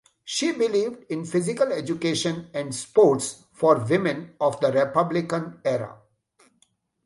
She 0.25 0.51
believed 0.51 1.03
in 1.11 1.25
physical 1.25 1.71
education 1.71 2.49
and 2.55 2.73
sports 2.73 3.43
for 3.53 3.85
women 3.87 4.33
of 4.41 4.59
the 4.59 4.71
Republican 4.71 5.61
Era. 5.63 5.95